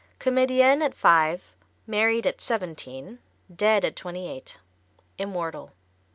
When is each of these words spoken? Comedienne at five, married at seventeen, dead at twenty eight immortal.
Comedienne 0.17 0.81
at 0.81 0.95
five, 0.95 1.53
married 1.85 2.25
at 2.25 2.41
seventeen, 2.41 3.19
dead 3.55 3.85
at 3.85 3.95
twenty 3.95 4.27
eight 4.27 4.57
immortal. 5.19 5.73